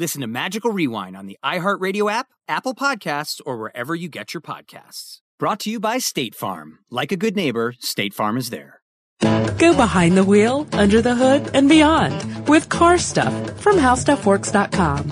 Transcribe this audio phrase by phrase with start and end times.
[0.00, 4.40] Listen to Magical Rewind on the iHeartRadio app, Apple Podcasts, or wherever you get your
[4.40, 5.18] podcasts.
[5.38, 6.78] Brought to you by State Farm.
[6.90, 8.80] Like a good neighbor, State Farm is there.
[9.20, 15.10] Go behind the wheel, under the hood, and beyond with car stuff from howstuffworks.com.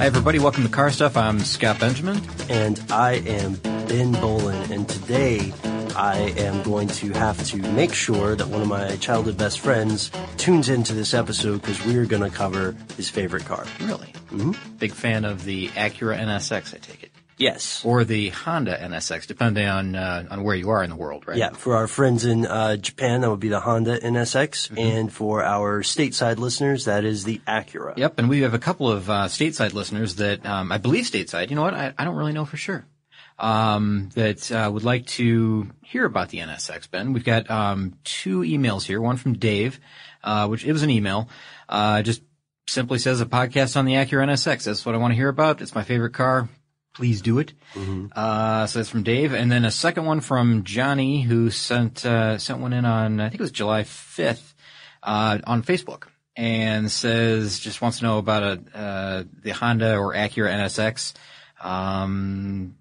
[0.00, 0.40] Hi, everybody.
[0.40, 1.16] Welcome to Car Stuff.
[1.16, 2.20] I'm Scott Benjamin.
[2.48, 3.54] And I am
[3.86, 4.72] Ben Bowlin.
[4.72, 5.52] And today
[5.96, 10.10] I am going to have to make sure that one of my childhood best friends
[10.36, 13.66] tunes into this episode because we are going to cover his favorite car.
[13.80, 14.12] Really?
[14.30, 14.76] Mm-hmm.
[14.78, 17.12] Big fan of the Acura NSX, I take it.
[17.38, 17.84] Yes.
[17.84, 21.36] Or the Honda NSX, depending on uh, on where you are in the world, right?
[21.36, 21.50] Yeah.
[21.50, 24.78] For our friends in uh, Japan, that would be the Honda NSX, mm-hmm.
[24.78, 27.96] and for our stateside listeners, that is the Acura.
[27.96, 28.18] Yep.
[28.18, 31.50] And we have a couple of uh, stateside listeners that um, I believe stateside.
[31.50, 31.74] You know what?
[31.74, 32.86] I, I don't really know for sure.
[33.42, 36.88] Um, that uh, would like to hear about the NSX.
[36.88, 39.00] Ben, we've got um, two emails here.
[39.00, 39.80] One from Dave,
[40.22, 41.28] uh, which it was an email.
[41.68, 42.22] Uh, just
[42.68, 44.64] simply says a podcast on the Acura NSX.
[44.64, 45.60] That's what I want to hear about.
[45.60, 46.48] It's my favorite car
[46.94, 47.52] please do it.
[47.74, 48.06] Mm-hmm.
[48.14, 52.38] Uh, so that's from Dave, and then a second one from Johnny, who sent uh,
[52.38, 54.54] sent one in on I think it was July fifth
[55.02, 56.04] uh, on Facebook,
[56.36, 61.14] and says just wants to know about a uh, the Honda or Acura NSX.
[61.60, 62.76] Um,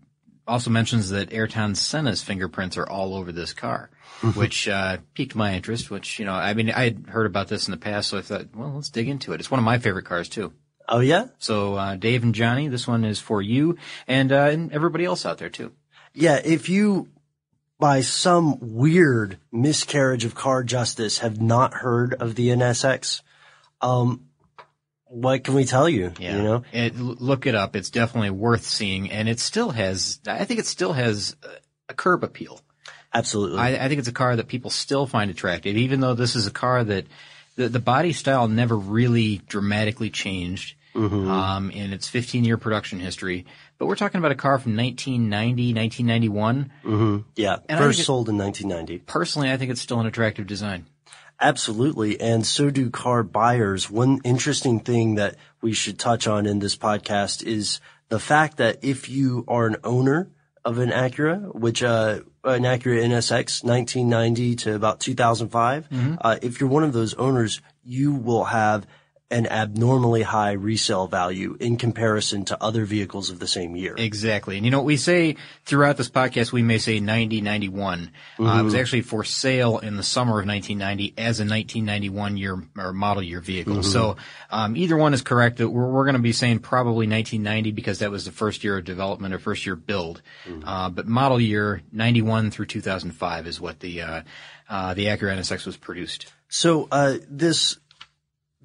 [0.47, 3.89] also mentions that Ayrton Senna's fingerprints are all over this car,
[4.35, 5.89] which uh, piqued my interest.
[5.89, 8.21] Which you know, I mean, I had heard about this in the past, so I
[8.21, 9.39] thought, well, let's dig into it.
[9.39, 10.53] It's one of my favorite cars too.
[10.87, 11.27] Oh yeah.
[11.37, 15.25] So uh, Dave and Johnny, this one is for you and uh, and everybody else
[15.25, 15.71] out there too.
[16.13, 17.07] Yeah, if you
[17.79, 23.21] by some weird miscarriage of car justice have not heard of the NSX,
[23.81, 24.27] um,
[25.11, 26.13] what can we tell you?
[26.19, 26.37] Yeah.
[26.37, 27.75] You know, it, look it up.
[27.75, 30.19] It's definitely worth seeing, and it still has.
[30.25, 31.35] I think it still has
[31.89, 32.61] a curb appeal.
[33.13, 33.59] Absolutely.
[33.59, 36.47] I, I think it's a car that people still find attractive, even though this is
[36.47, 37.07] a car that
[37.57, 40.75] the, the body style never really dramatically changed.
[40.93, 41.31] Mm-hmm.
[41.31, 43.45] Um, in its 15 year production history.
[43.77, 46.71] But we're talking about a car from 1990, 1991.
[46.83, 47.17] Mm-hmm.
[47.37, 47.59] Yeah.
[47.69, 49.05] And First sold in 1990.
[49.05, 50.87] Personally, I think it's still an attractive design.
[51.41, 52.21] Absolutely.
[52.21, 53.89] And so do car buyers.
[53.89, 58.83] One interesting thing that we should touch on in this podcast is the fact that
[58.83, 60.29] if you are an owner
[60.63, 66.15] of an Acura, which, uh, an Acura NSX 1990 to about 2005, mm-hmm.
[66.21, 68.85] uh, if you're one of those owners, you will have
[69.31, 73.95] an abnormally high resale value in comparison to other vehicles of the same year.
[73.97, 74.57] Exactly.
[74.57, 77.99] And you know what we say throughout this podcast, we may say 90, 91.
[77.99, 78.45] Mm-hmm.
[78.45, 78.81] Uh, it was mm-hmm.
[78.81, 83.39] actually for sale in the summer of 1990 as a 1991 year or model year
[83.39, 83.75] vehicle.
[83.75, 83.81] Mm-hmm.
[83.83, 84.17] So,
[84.49, 85.59] um, either one is correct.
[85.59, 88.83] We're, we're going to be saying probably 1990 because that was the first year of
[88.83, 90.21] development or first year build.
[90.45, 90.67] Mm-hmm.
[90.67, 94.21] Uh, but model year 91 through 2005 is what the, uh,
[94.69, 96.31] uh, the Acura NSX was produced.
[96.49, 97.77] So, uh, this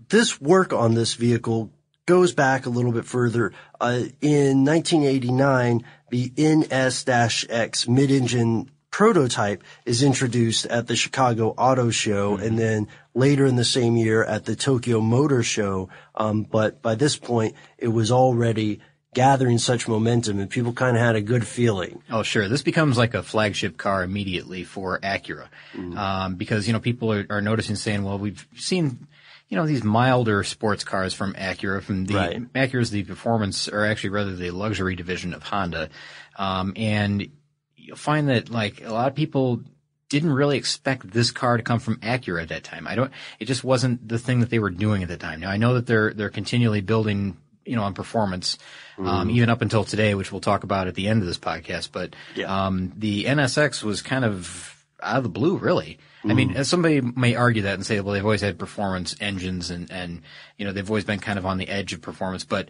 [0.08, 1.70] this work on this vehicle
[2.06, 3.52] goes back a little bit further.
[3.80, 12.46] Uh, in 1989, the NS-X mid-engine prototype is introduced at the Chicago Auto Show, mm-hmm.
[12.46, 15.88] and then later in the same year at the Tokyo Motor Show.
[16.14, 18.80] Um, but by this point, it was already
[19.16, 22.02] gathering such momentum and people kind of had a good feeling.
[22.10, 22.48] Oh, sure.
[22.48, 25.48] This becomes like a flagship car immediately for Acura.
[25.72, 25.96] Mm-hmm.
[25.96, 29.06] Um, because, you know, people are, are noticing saying, well, we've seen
[29.48, 32.52] you know, these milder sports cars from Acura, from the, Right.
[32.54, 35.88] Acura's the performance, or actually rather the luxury division of Honda.
[36.36, 37.28] Um, and
[37.76, 39.60] you'll find that like a lot of people
[40.08, 42.86] didn't really expect this car to come from Acura at that time.
[42.86, 45.40] I don't, it just wasn't the thing that they were doing at the time.
[45.40, 48.58] Now I know that they're, they're continually building, you know, on performance,
[48.98, 51.90] um, even up until today, which we'll talk about at the end of this podcast.
[51.92, 52.66] But, Yeah.
[52.66, 54.72] um, the NSX was kind of
[55.02, 55.98] out of the blue, really.
[56.24, 59.70] I mean, as somebody may argue that and say, well, they've always had performance engines
[59.70, 60.22] and, and,
[60.56, 62.68] you know, they've always been kind of on the edge of performance, but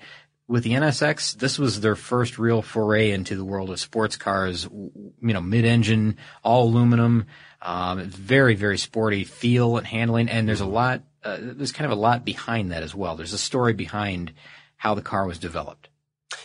[0.48, 4.64] with the NSX, this was their first real foray into the world of sports cars,
[4.64, 7.26] you know, mid-engine, all aluminum,
[7.62, 10.28] um, very, very sporty feel and handling.
[10.28, 13.16] And there's a lot, uh, there's kind of a lot behind that as well.
[13.16, 14.32] There's a story behind
[14.76, 15.88] how the car was developed.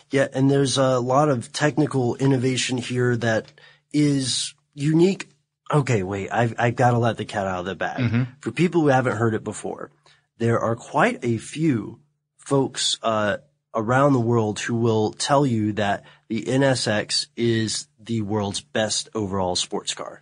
[0.09, 3.51] Yeah, and there's a lot of technical innovation here that
[3.93, 5.29] is unique.
[5.73, 8.27] Okay, wait, I've, I've got to let the cat out of the bag.
[8.41, 9.91] For people who haven't heard it before,
[10.37, 11.99] there are quite a few
[12.37, 13.37] folks, uh,
[13.73, 19.55] around the world who will tell you that the NSX is the world's best overall
[19.55, 20.19] sports car.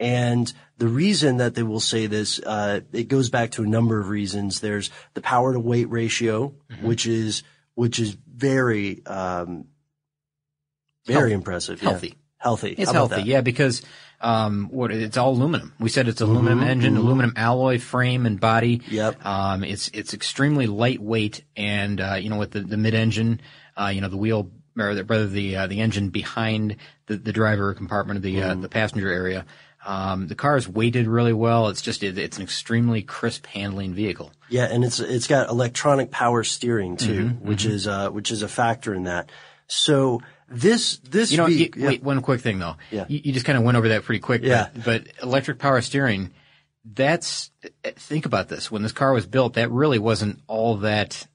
[0.00, 4.00] And the reason that they will say this, uh, it goes back to a number
[4.00, 4.60] of reasons.
[4.60, 7.44] There's the power to weight ratio, which is,
[7.74, 9.66] which is very, um,
[11.06, 11.80] very impressive.
[11.80, 11.90] yeah.
[11.90, 12.14] Healthy.
[12.38, 12.74] Healthy.
[12.76, 13.26] It's healthy, that?
[13.26, 13.82] yeah, because
[14.24, 15.74] um, what it's all aluminum.
[15.78, 18.80] We said it's aluminum engine, aluminum alloy frame and body.
[18.88, 19.24] Yep.
[19.24, 23.40] Um, it's it's extremely lightweight, and uh, you know, with the, the mid-engine,
[23.76, 26.76] uh, you know, the wheel or the, rather the uh, the engine behind
[27.06, 29.44] the, the driver compartment of the uh, the passenger area.
[29.86, 31.68] Um, the car is weighted really well.
[31.68, 34.32] It's just it, it's an extremely crisp handling vehicle.
[34.48, 38.40] Yeah, and it's it's got electronic power steering too, Mm-hmm, which is uh which is
[38.40, 39.30] a factor in that.
[39.66, 40.22] So
[40.54, 41.88] this this You know, you, yeah.
[41.88, 42.76] wait, one quick thing though.
[42.90, 43.06] Yeah.
[43.08, 44.42] You, you just kind of went over that pretty quick.
[44.42, 44.68] Yeah.
[44.74, 46.32] But, but electric power steering,
[46.84, 47.50] that's,
[47.96, 48.70] think about this.
[48.70, 51.26] When this car was built, that really wasn't all that,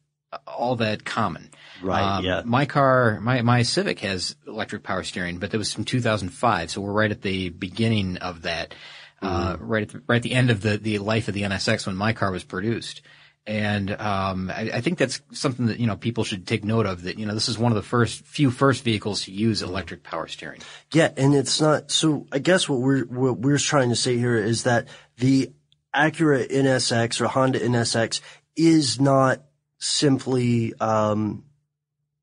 [0.47, 1.49] all that common.
[1.81, 2.41] Right, yeah.
[2.45, 6.71] My car, my, my Civic has electric power steering, but that was from 2005.
[6.71, 8.73] So we're right at the beginning of that.
[9.21, 9.65] Uh, Mm-hmm.
[9.65, 11.95] right at the, right at the end of the, the life of the NSX when
[11.97, 13.01] my car was produced.
[13.47, 17.03] And um, I, I think that's something that you know people should take note of.
[17.03, 20.03] That you know this is one of the first few first vehicles to use electric
[20.03, 20.61] power steering.
[20.93, 21.89] Yeah, and it's not.
[21.89, 24.87] So I guess what we're what we're trying to say here is that
[25.17, 25.51] the
[25.95, 28.21] Acura NSX or Honda NSX
[28.55, 29.41] is not
[29.79, 31.43] simply um,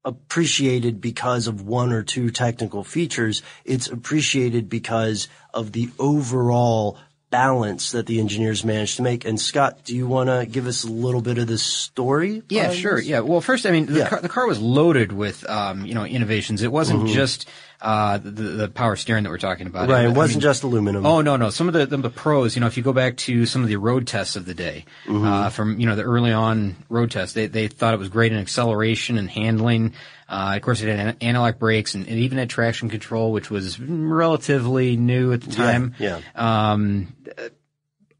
[0.04, 3.42] appreciated because of one or two technical features.
[3.64, 6.98] It's appreciated because of the overall
[7.30, 9.24] balance that the engineers managed to make.
[9.24, 12.42] And Scott, do you want to give us a little bit of the story?
[12.48, 12.96] Yeah, sure.
[12.96, 13.06] this?
[13.06, 13.20] Yeah.
[13.20, 14.08] Well, first, I mean, the, Yeah.
[14.08, 16.62] car, the car was loaded with, um, you know, innovations.
[16.62, 17.14] It wasn't Mm-hmm.
[17.14, 17.48] just
[17.80, 19.88] uh, the, the power steering that we're talking about.
[19.88, 20.06] Right.
[20.06, 21.04] It wasn't just aluminum.
[21.04, 21.50] Oh no, no.
[21.50, 23.68] Some of the, the the pros, you know, if you go back to some of
[23.68, 25.24] the road tests of the day, Mm-hmm.
[25.26, 28.32] uh, from you know the early on road tests, they they thought it was great
[28.32, 29.92] in acceleration and handling.
[30.28, 33.48] Uh, of course, it had an- anti-lock brakes and it even had traction control, which
[33.50, 35.94] was relatively new at the time.
[35.98, 36.20] yeah.
[36.34, 37.14] Um,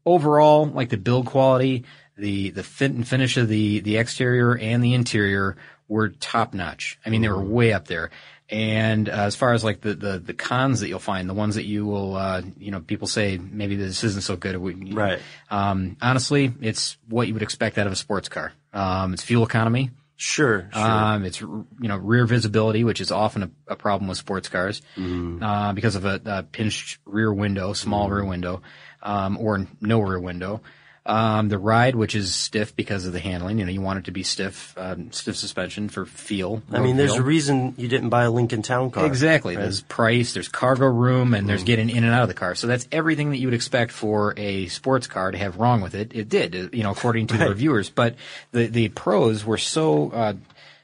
[0.05, 1.85] overall, like the build quality,
[2.17, 5.57] the the fit and finish of the the exterior and the interior
[5.87, 6.99] were top notch.
[7.05, 8.09] I mean, they were way up there.
[8.49, 11.55] And uh, as far as like the, the the cons that you'll find, the ones
[11.55, 14.55] that you will, uh, you know, people say maybe this isn't so good.
[14.57, 15.19] We- Right.
[15.51, 18.53] Um, honestly, it's what you would expect out of a sports car.
[18.73, 19.91] Um, it's fuel economy.
[20.15, 20.69] Sure.
[20.73, 20.81] Sure.
[20.81, 24.81] Um, it's you know rear visibility, which is often a, a problem with sports cars
[24.97, 28.61] uh, because of a, a pinched rear window, small rear window,
[29.03, 30.61] um, or no rear window.
[31.09, 34.05] Um, the ride, which is stiff because of the handling, you know, you want it
[34.05, 36.61] to be stiff, um, stiff suspension for feel.
[36.69, 37.21] I mean, there's feel.
[37.21, 39.05] a reason you didn't buy a Lincoln Town car.
[39.05, 39.55] Exactly.
[39.55, 41.47] There's price, there's cargo room, and Mm.
[41.47, 42.55] there's getting in and out of the car.
[42.55, 45.95] So that's everything that you would expect for a sports car to have wrong with
[45.95, 46.11] it.
[46.13, 47.89] It did, you know, according to the reviewers.
[47.89, 48.15] But
[48.51, 50.33] the the pros were so uh,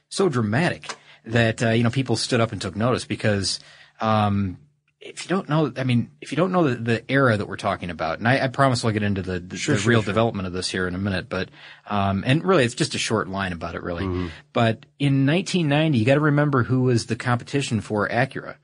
[0.08, 3.60] so dramatic that uh, you know people stood up and took notice because.
[4.00, 4.56] Um,
[5.04, 7.56] if you don't know, I mean, if you don't know the, the era that we're
[7.56, 10.00] talking about, and I, I promise we'll get into the, the, Sure, the sure, real
[10.00, 10.06] sure.
[10.06, 11.50] development of this here in a minute, but,
[11.86, 14.04] um, and really it's just a short line about it really.
[14.04, 14.28] Mm-hmm.
[14.52, 18.56] But in 1990, you got to remember who was the competition for Acura.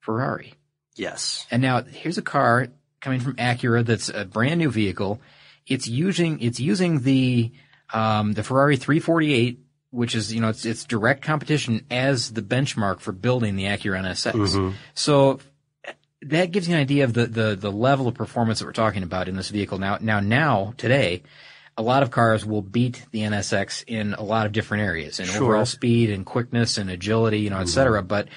[0.00, 0.54] Ferrari.
[0.96, 1.46] Yes.
[1.50, 2.68] And now here's a car
[3.00, 5.20] coming from Acura that's a brand new vehicle.
[5.66, 7.52] It's using it's using the
[7.92, 13.00] um, the Ferrari 348, which is you know it's it's direct competition as the benchmark
[13.00, 14.74] for building the Acura NSX.
[14.94, 15.38] So
[16.22, 19.02] that gives you an idea of the, the the level of performance that we're talking
[19.02, 19.78] about in this vehicle.
[19.78, 21.22] Now now now today.
[21.78, 25.24] A lot of cars will beat the NSX in a lot of different areas, in
[25.24, 25.44] Sure.
[25.44, 28.02] overall speed and quickness and agility, you know, et cetera.
[28.02, 28.28] But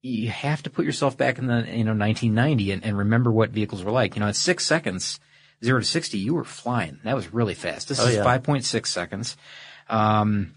[0.00, 3.50] you have to put yourself back in the you know 1990 and, and remember what
[3.50, 4.14] vehicles were like.
[4.14, 5.20] You know, at six seconds,
[5.62, 7.00] zero to sixty, you were flying.
[7.04, 7.88] That was really fast.
[7.88, 8.22] This Oh, is yeah.
[8.24, 9.36] five point six seconds.
[9.90, 10.54] Um,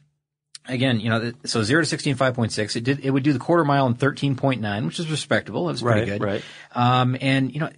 [0.67, 2.75] again, you know, so zero to sixty in five point six.
[2.75, 2.99] It did.
[3.05, 5.67] It would do the quarter mile in thirteen point nine, which is respectable.
[5.69, 6.23] It was pretty Right, good.
[6.23, 6.43] right.
[6.73, 7.69] Um, and you know,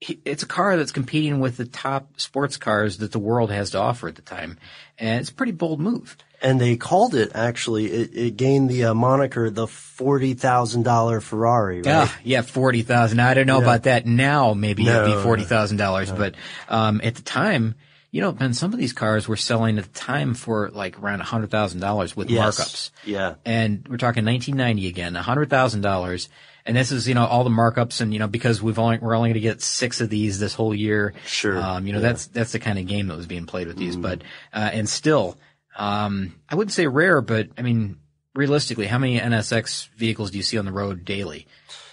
[0.00, 3.70] he- it's a car that's competing with the top sports cars that the world has
[3.70, 4.58] to offer at the time,
[4.98, 6.16] and it's a pretty bold move.
[6.42, 7.86] And they called it actually.
[7.86, 11.76] It, it gained the uh, moniker the forty thousand dollar Ferrari.
[11.76, 11.86] Right?
[11.86, 13.20] Yeah, yeah, forty thousand.
[13.20, 14.52] I don't know about that now.
[14.52, 16.34] Maybe it'd be forty thousand dollars, but
[16.68, 17.76] um, at the time,
[18.14, 21.20] you know, Ben, some of these cars were selling at the time for like around
[21.20, 22.60] a hundred thousand dollars with Yes.
[22.60, 22.90] markups.
[23.04, 23.34] Yeah.
[23.44, 26.28] and we're talking 1990 again, a hundred thousand dollars.
[26.64, 29.16] And this is, you know, all the markups and, you know, because we've only, we're
[29.16, 31.12] only going to get six of these this whole year.
[31.26, 31.60] Sure.
[31.60, 33.96] Um, you know, that's, that's the kind of game that was being played with these,
[33.96, 35.36] but, uh, and still,
[35.76, 37.98] um, I wouldn't say rare, but I mean,
[38.32, 41.48] realistically, how many NSX vehicles do you see on the road daily?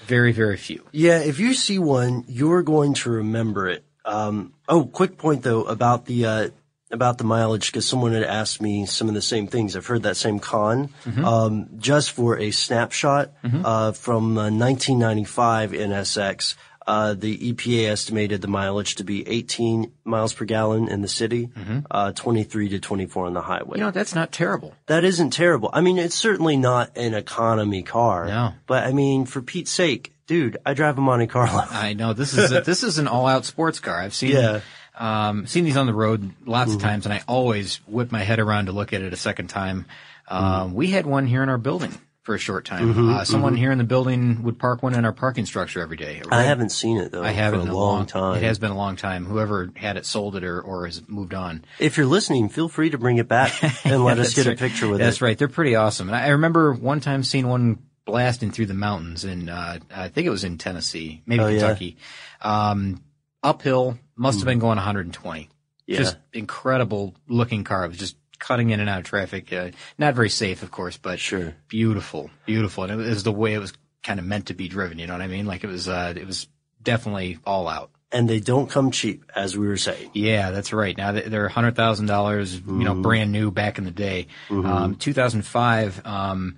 [0.05, 0.87] Very, very few.
[0.91, 3.83] Yeah, if you see one, you're going to remember it.
[4.05, 6.49] Um, oh, quick point though about the uh,
[6.91, 9.75] about the mileage because someone had asked me some of the same things.
[9.75, 10.89] I've heard that same con.
[11.23, 16.55] Um, just for a snapshot uh, from uh, 1995 NSX,
[16.87, 21.49] uh, the EPA estimated the mileage to be 18 miles per gallon in the city,
[21.89, 23.77] uh, 23 to 24 on the highway.
[23.77, 24.73] You know, that's not terrible.
[24.87, 25.69] That isn't terrible.
[25.71, 28.25] I mean, it's certainly not an economy car.
[28.25, 28.53] No.
[28.65, 31.61] But I mean, for Pete's sake, dude, I drive a Monte Carlo.
[31.69, 33.99] I know this is a, this is an all out sports car.
[33.99, 34.61] I've seen Yeah.
[34.97, 38.39] um, seen these on the road lots of times, and I always whip my head
[38.39, 39.87] around to look at it a second time.
[40.29, 41.91] Um, We had one here in our building
[42.23, 43.09] for a short time.
[43.09, 46.21] uh, someone here in the building would park one in our parking structure every day.
[46.31, 47.23] I haven't seen it though.
[47.23, 48.37] I haven't for in a long, time.
[48.37, 49.25] It has been a long time.
[49.25, 51.65] Whoever had it sold it or, or has moved on.
[51.77, 53.51] If you're listening, feel free to bring it back
[53.85, 54.55] and let us get right.
[54.55, 55.11] a picture with That's it.
[55.11, 55.37] That's right.
[55.37, 56.07] They're pretty awesome.
[56.07, 57.79] And I I remember one time seeing one
[58.11, 61.53] blasting through the mountains in, uh, I think it was in Tennessee, maybe Oh, yeah?
[61.53, 61.59] Hmm.
[61.65, 61.97] Kentucky.
[62.41, 63.03] Um,
[63.43, 65.49] uphill, must have been going 120.
[65.87, 65.97] Yeah.
[65.97, 67.85] Just incredible looking car.
[67.85, 69.51] It was just cutting in and out of traffic.
[69.53, 71.55] Uh, not very safe, of course, but Sure.
[71.67, 72.83] beautiful, beautiful.
[72.83, 74.99] And it was the way it was kind of meant to be driven.
[74.99, 75.45] You know what I mean?
[75.45, 76.47] Like it was, uh, it was
[76.81, 77.91] definitely all out.
[78.13, 80.09] And they don't come cheap, as we were saying.
[80.13, 80.97] Yeah, that's right.
[80.97, 83.01] Now they- they're hundred thousand dollars, you know, Mm-hmm.
[83.03, 84.27] brand new back in the day.
[84.49, 86.05] Um, 2005.
[86.05, 86.57] Um,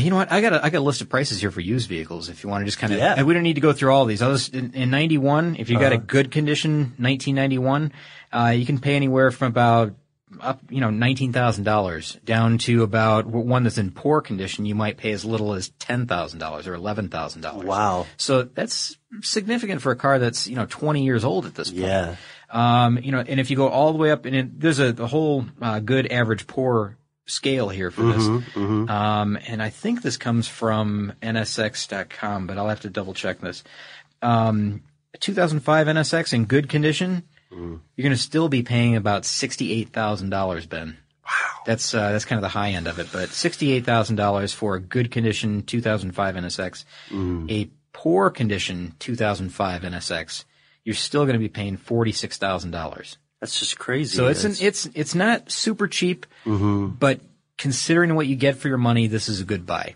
[0.00, 0.32] you know what?
[0.32, 2.28] I got a, I got a list of prices here for used vehicles.
[2.28, 3.12] If you want to just kind of, Yeah.
[3.14, 3.24] Uh-huh.
[3.24, 4.22] we don't need to go through all these.
[4.22, 5.56] I was in, in 91.
[5.58, 7.92] If you got a good condition, 1991,
[8.32, 9.94] uh, you can pay anywhere from about
[10.40, 14.66] up, you know, nineteen thousand dollars down to about one that's in poor condition.
[14.66, 17.64] You might pay as little as ten thousand dollars or eleven thousand dollars.
[17.66, 18.06] Wow.
[18.18, 21.82] So that's significant for a car that's you know 20 years old at this point.
[21.82, 22.16] Yeah.
[22.50, 24.88] Um, you know, and if you go all the way up, and it, there's a,
[25.02, 28.26] a whole uh, good, average, poor scale here for this.
[28.90, 33.62] Um, and I think this comes from NSX.com, but I'll have to double check this.
[34.22, 34.82] Um,
[35.20, 40.66] 2005 NSX in good condition, you're going to still be paying about sixty-eight thousand dollars,
[40.66, 40.96] Ben.
[41.24, 41.30] Wow.
[41.66, 44.74] That's uh, that's kind of the high end of it, but sixty-eight thousand dollars for
[44.74, 46.84] a good condition 2005 NSX.
[47.50, 50.44] A poor condition 2005 NSX,
[50.84, 53.16] you're still going to be paying forty-six thousand dollars.
[53.40, 54.16] That's just crazy.
[54.16, 57.20] So it's an, it's it's not super cheap, but
[57.56, 59.94] considering what you get for your money, this is a good buy.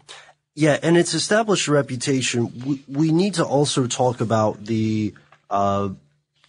[0.55, 2.53] Yeah, and it's established a reputation.
[2.67, 5.15] We, we need to also talk about the
[5.51, 5.91] uh,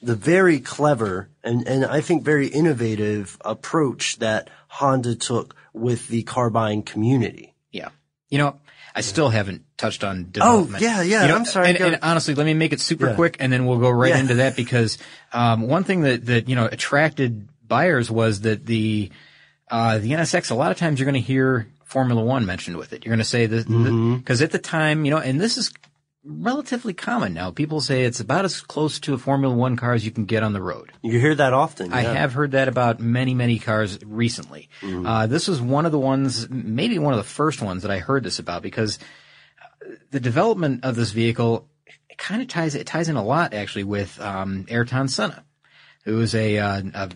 [0.02, 6.24] the very clever and, and I think very innovative approach that Honda took with the
[6.24, 7.54] car buying community.
[7.72, 7.90] Yeah.
[8.30, 8.60] You know,
[8.96, 10.84] I still haven't touched on development.
[10.84, 13.08] Oh, yeah, yeah, You know, I'm sorry, And, and honestly, let me make it super
[13.08, 13.16] Yeah.
[13.16, 14.20] quick, and then we'll go right Yeah.
[14.20, 14.98] into that because
[15.34, 19.12] um, one thing that that you know attracted buyers was that the
[19.72, 20.52] uh, the NSX.
[20.52, 23.04] A lot of times, you're going to hear Formula One mentioned with it.
[23.04, 24.18] You're going to say that Mm-hmm.
[24.18, 25.74] because at the time, you know, and this is
[26.26, 27.52] relatively common now.
[27.52, 30.44] People say it's about as close to a Formula One car as you can get
[30.44, 30.92] on the road.
[31.02, 31.92] You hear that often.
[31.94, 34.70] I have heard that about many, many cars recently.
[34.82, 38.00] Uh, this was one of the ones, maybe one of the first ones that I
[38.00, 39.00] heard this about because
[40.12, 41.68] the development of this vehicle
[42.14, 45.44] it kind of ties it ties in a lot actually with um, Ayrton Senna,
[46.06, 47.10] who is a, uh, a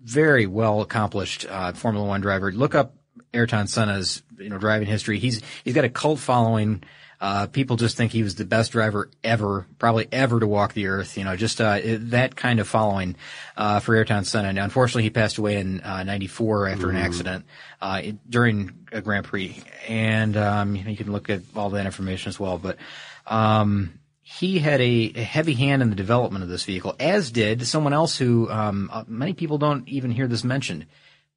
[0.00, 2.52] very well accomplished uh, Formula One driver.
[2.52, 2.94] Look up
[3.34, 5.18] Ayrton Senna's you know driving history.
[5.18, 6.82] He's he's got a cult following.
[7.20, 10.86] Uh, people just think he was the best driver ever, probably ever to walk the
[10.86, 11.18] earth.
[11.18, 13.14] You know, just uh, it- that kind of following
[13.58, 14.52] uh, for Ayrton Senna.
[14.54, 17.44] Now, unfortunately, he passed away in uh, '94 after an accident
[17.82, 21.68] uh, it- during a Grand Prix, and um, you, know, you can look at all
[21.70, 22.56] that information as well.
[22.56, 22.78] But
[23.26, 27.66] um, he had a, a heavy hand in the development of this vehicle, as did
[27.66, 30.86] someone else who um, uh, many people don't even hear this mentioned,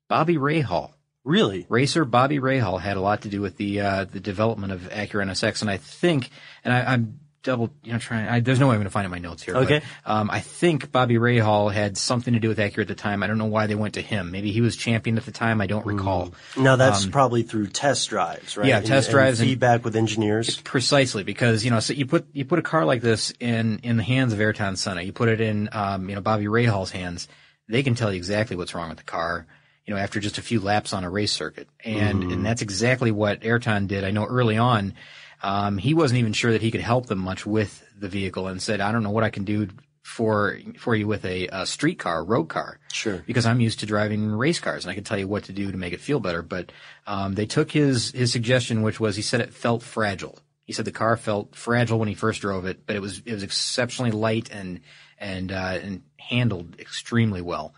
[0.07, 0.91] Bobby Rahal.
[1.23, 1.65] Really?
[1.69, 5.25] Racer Bobby Rahal had a lot to do with the uh, the development of Acura
[5.25, 6.29] NSX, and I think,
[6.63, 8.27] and I, I'm double, you know, trying.
[8.27, 9.55] I, there's no way I'm going to find it in my notes here.
[9.55, 9.81] Okay.
[10.05, 13.21] But, um, I think Bobby Rahal had something to do with Acura at the time.
[13.21, 14.31] I don't know why they went to him.
[14.31, 15.61] Maybe he was champion at the time.
[15.61, 16.33] I don't recall.
[16.57, 18.63] No, that's probably through test drives, right?
[18.63, 20.59] Um, yeah, And- test drives and- feedback with engineers.
[20.61, 23.97] Precisely, because you know, so you put you put a car like this in in
[23.97, 25.01] the hands of Ayrton Senna.
[25.01, 27.27] You put it in, um, you know, Bobby Rahal's hands.
[27.69, 29.45] They can tell you exactly what's wrong with the car.
[29.85, 33.11] You know, after just a few laps on a race circuit, and and that's exactly
[33.11, 34.03] what Ayrton did.
[34.03, 34.93] I know early on,
[35.41, 38.61] um, he wasn't even sure that he could help them much with the vehicle, and
[38.61, 39.67] said, "I don't know what I can do
[40.01, 43.23] for for you with a, a street car, a road car." Sure.
[43.25, 45.71] because I'm used to driving race cars and I can tell you what to do
[45.71, 46.41] to make it feel better.
[46.41, 46.71] But
[47.07, 50.39] um, they took his his suggestion, which was he said it felt fragile.
[50.63, 53.33] He said the car felt fragile when he first drove it, but it was it
[53.33, 54.79] was exceptionally light and
[55.17, 57.73] and uh, and handled extremely well.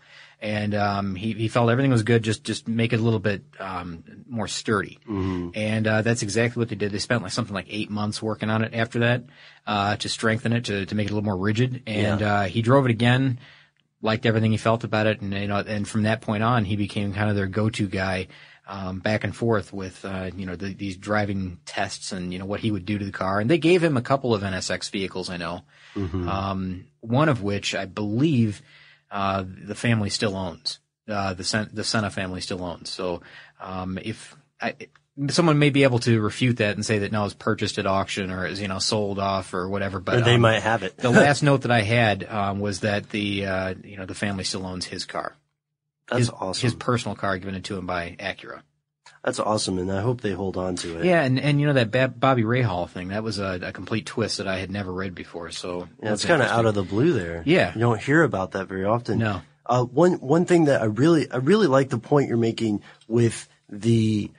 [0.46, 2.22] And um, he he felt everything was good.
[2.22, 4.98] Just just make it a little bit um, more sturdy.
[5.54, 6.92] And uh, that's exactly what they did.
[6.92, 9.24] They spent like something like eight months working on it after that
[9.66, 11.82] uh, to strengthen it to to make it a little more rigid.
[11.86, 12.34] And Yeah.
[12.40, 13.38] uh, he drove it again
[14.02, 16.76] liked everything he felt about it, and you know, and from that point on, he
[16.76, 18.28] became kind of their go-to guy,
[18.68, 22.44] um, back and forth with uh, you know the, these driving tests and you know
[22.44, 23.40] what he would do to the car.
[23.40, 25.62] And they gave him a couple of NSX vehicles, I know,
[26.28, 28.62] um, one of which I believe
[29.10, 30.80] uh, the family still owns.
[31.08, 32.90] Uh, the Sen- the Senna family still owns.
[32.90, 33.20] So
[33.60, 34.74] um, if I,
[35.28, 38.30] someone may be able to refute that and say that no, it's purchased at auction
[38.30, 40.96] or is you know sold off or whatever, but Or they um, might have it.
[40.96, 44.44] the last note that I had um, was that the uh, you know the family
[44.44, 45.36] still owns his car.
[46.08, 46.62] That's his, awesome.
[46.62, 48.62] His personal car given it to him by Acura.
[49.26, 51.04] That's awesome, and I hope they hold on to it.
[51.04, 54.38] Yeah, and, and you know that Bobby Rahal thing that was a, a complete twist
[54.38, 55.50] that I had never read before.
[55.50, 57.42] So Yeah, it's kind of out of the blue there.
[57.44, 57.74] Yeah.
[57.74, 59.18] you don't hear about that very often.
[59.18, 59.42] No.
[59.66, 63.48] Uh, one one thing that I really I really like the point you're making with
[63.68, 64.30] the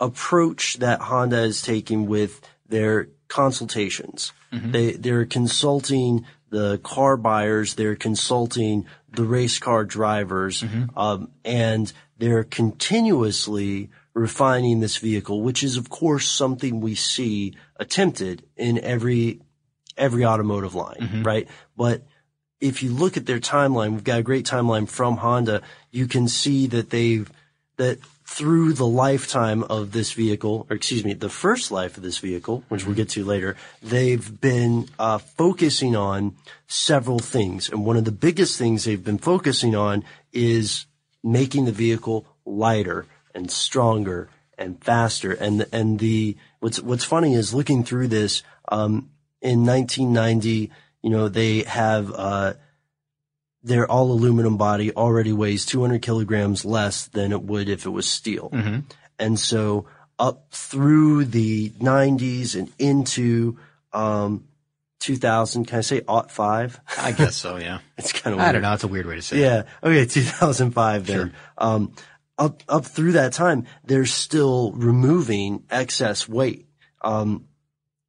[0.00, 4.32] approach that Honda is taking with their consultations.
[4.50, 10.64] They they're consulting the car buyers, they're consulting the race car drivers,
[10.96, 18.44] um, and they're continuously refining this vehicle, which is of course something we see attempted
[18.56, 19.40] in every
[19.96, 21.48] every automotive line, right?
[21.76, 22.02] But
[22.60, 25.62] if you look at their timeline, we've got a great timeline from Honda.
[25.90, 27.30] You can see that they've
[27.76, 32.18] that through the lifetime of this vehicle, or excuse me, the first life of this
[32.18, 36.36] vehicle, which we'll get to later, they've been uh, focusing on
[36.68, 40.86] several things, and one of the biggest things they've been focusing on is
[41.24, 45.32] making the vehicle lighter and stronger and faster.
[45.32, 48.42] And and the what's what's funny is looking through this.
[48.68, 50.70] Um, in 1990,
[51.02, 52.54] you know, they have uh,
[53.62, 58.06] their all aluminum body already weighs 200 kilograms less than it would if it was
[58.06, 58.50] steel.
[59.18, 59.86] And so
[60.18, 63.58] up through the 90s and into
[63.92, 64.44] um,
[65.00, 66.80] 2000, can I say aught five?
[66.98, 67.56] I guess so.
[67.56, 67.80] Yeah.
[67.98, 68.72] it's kind of I don't know.
[68.74, 69.40] It's a weird way to say it.
[69.40, 69.62] yeah.
[69.82, 70.06] Okay.
[70.06, 71.34] 2005 then.
[71.58, 71.94] Um,
[72.40, 76.66] up, up through that time, they're still removing excess weight.
[77.02, 77.44] Um,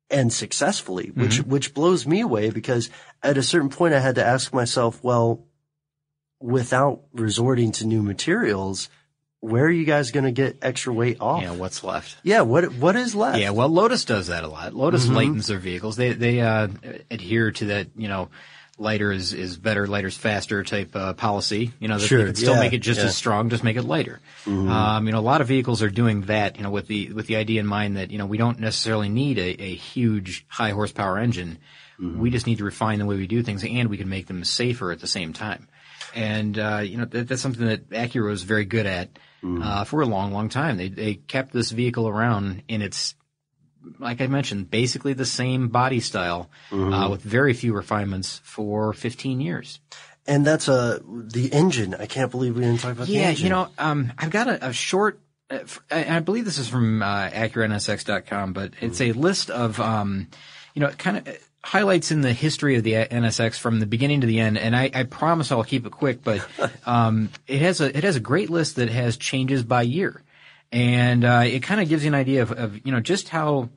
[0.09, 2.89] and successfully, which, which blows me away because
[3.23, 5.45] at a certain point I had to ask myself, well,
[6.39, 8.89] without resorting to new materials,
[9.39, 11.41] where are you guys going to get extra weight off?
[11.41, 11.51] Yeah.
[11.53, 12.17] What's left?
[12.23, 12.41] Yeah.
[12.41, 13.39] What, what is left?
[13.39, 14.73] Yeah, well, Lotus does that a lot.
[14.73, 15.15] Lotus Mm-hmm.
[15.15, 15.95] lightens their vehicles.
[15.95, 16.67] They they uh,
[17.09, 18.29] adhere to that, you know,
[18.81, 21.71] lighter is is better, lighter's faster type uh, policy.
[21.79, 23.03] You know, that Sure, they can still yeah, make it just yeah.
[23.03, 23.09] Mm-hmm.
[23.09, 24.19] as strong, just make it lighter.
[24.45, 26.57] Um, you know, a lot of vehicles are doing that.
[26.57, 29.07] You know, with the with the idea in mind that you know we don't necessarily
[29.09, 31.59] need a, a huge high horsepower engine.
[31.99, 32.19] Mm-hmm.
[32.19, 34.43] We just need to refine the way we do things, and we can make them
[34.43, 35.67] safer at the same time.
[36.15, 39.09] And uh, you know that, that's something that Acura was very good at
[39.43, 39.63] Mm-hmm.
[39.63, 40.77] uh, for a long, long time.
[40.77, 43.15] They they kept this vehicle around in its
[43.99, 46.93] like I mentioned, basically the same body style Mm-hmm.
[46.93, 49.79] uh, with very few refinements for 15 years.
[50.27, 51.95] And that's uh the engine.
[51.95, 54.67] I can't believe we didn't talk about the Yeah, you know, um, I've got a,
[54.69, 55.19] a short.
[55.49, 60.27] Uh, I believe this is from uh, AcuraNSX.com, but it's a list of, um,
[60.73, 61.27] you know, kind of
[61.63, 64.57] highlights in the history of the NSX from the beginning to the end.
[64.57, 66.45] And I, I promise I'll keep it quick, but
[66.85, 70.21] um, it has a it has a great list that has changes by year,
[70.71, 73.69] and uh, it kind of gives you an idea of, of you know just how.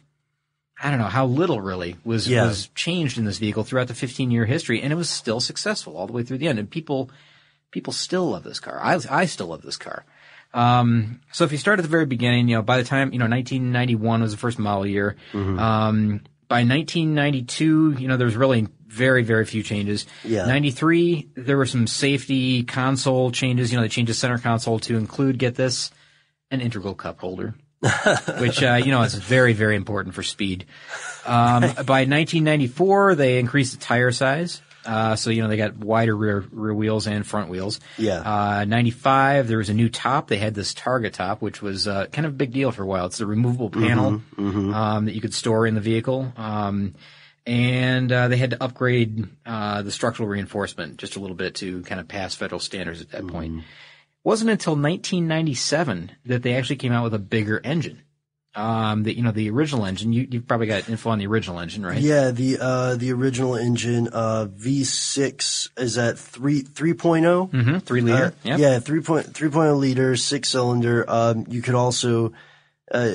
[0.83, 2.47] I don't know how little really was Yeah.
[2.47, 5.97] was changed in this vehicle throughout the 15 year history, and it was still successful
[5.97, 6.59] all the way through the end.
[6.59, 7.11] And people
[7.71, 8.81] people still love this car.
[8.83, 10.05] I I still love this car.
[10.53, 13.19] Um, so if you start at the very beginning, you know, by the time, you
[13.19, 15.17] know, 1991 was the first model year.
[15.33, 20.07] Um, by 1992, you know, there was really very, very few changes.
[20.25, 20.47] Yeah.
[20.47, 23.73] 93, there were some safety console changes.
[23.73, 25.91] You know, they changed the center console to include, get this,
[26.55, 27.55] an integral cup holder.
[28.39, 30.65] which uh, you know is very very important for speed.
[31.27, 34.63] Um, by 1994, they increased the tire size.
[34.87, 37.81] Uh, so you know they got wider rear rear wheels and front wheels.
[37.99, 38.21] Yeah.
[38.21, 40.29] Uh, 95, there was a new top.
[40.29, 42.87] They had this Targa top, which was uh, kind of a big deal for a
[42.87, 43.07] while.
[43.07, 44.23] It's a removable panel
[44.75, 46.33] Um, that you could store in the vehicle.
[46.37, 46.95] Um,
[47.47, 51.83] and uh, they had to upgrade uh, the structural reinforcement just a little bit to
[51.83, 53.65] kind of pass federal standards at that point.
[54.25, 58.01] Wasn't until 1997 that they actually came out with a bigger engine.
[58.57, 60.13] Um, the you know the original engine.
[60.13, 62.01] You you've probably got info on the original engine, right?
[62.01, 67.51] Yeah, the uh, the original engine uh, V6 is at three 3.0.
[67.51, 67.79] Mm-hmm.
[67.79, 68.27] Three liter.
[68.27, 68.59] Uh, Yep.
[68.61, 71.05] Yeah, 3.0 3.0 liter, six cylinder.
[71.09, 72.33] Um, you could also,
[72.93, 73.11] uh,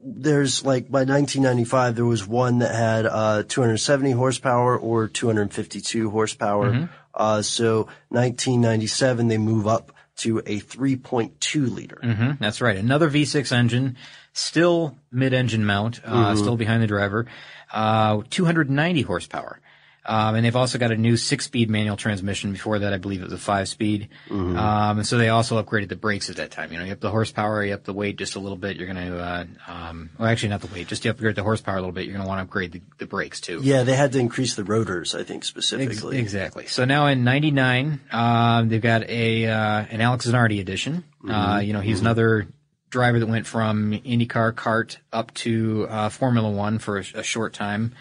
[0.00, 6.70] there's like by 1995, there was one that had, uh, 270 horsepower or 252 horsepower.
[6.72, 6.84] Mm-hmm.
[7.12, 11.98] Uh, so 1997, they move up to a 3.2 liter.
[12.02, 12.76] hmm That's right.
[12.76, 13.96] Another V6 engine,
[14.32, 17.26] still mid-engine mount, uh, still behind the driver,
[17.72, 19.60] uh, 290 horsepower.
[20.06, 22.52] Um, and they've also got a new six-speed manual transmission.
[22.52, 24.08] Before that, I believe it was a five-speed.
[24.30, 24.56] Um,
[24.98, 26.72] and so they also upgraded the brakes at that time.
[26.72, 28.76] You know, you up the horsepower, you up the weight just a little bit.
[28.78, 31.76] You're going to, uh, um, well, actually not the weight, just to upgrade the horsepower
[31.76, 32.06] a little bit.
[32.06, 33.60] You're going to want to upgrade the, the brakes too.
[33.62, 36.16] Yeah, they had to increase the rotors, I think, Ex- specifically.
[36.18, 36.66] exactly.
[36.66, 41.04] So now in '99, um, they've got a uh, an Alex Zanardi edition.
[41.28, 42.48] Uh, you know, he's another
[42.88, 47.52] driver that went from IndyCar kart up to uh, Formula One for a, a short
[47.52, 47.94] time.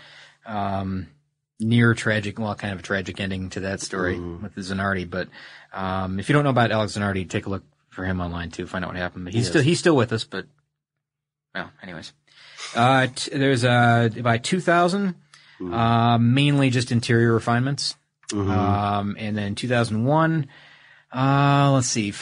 [0.46, 1.08] Um,
[1.60, 5.10] near tragic, well, kind of a tragic ending to that story with Zanardi.
[5.10, 5.28] But
[5.74, 8.66] um, if you don't know about Alex Zanardi, take a look for him online too.
[8.68, 9.26] Find out what happened.
[9.26, 10.24] But he's still he's still with us.
[10.24, 10.46] But
[11.54, 12.14] well, anyways,
[12.76, 15.16] uh, t- there's uh, by 2000,
[15.74, 17.96] uh, mainly just interior refinements.
[18.52, 20.48] Um, and then 2001,
[21.12, 22.14] uh, let's see,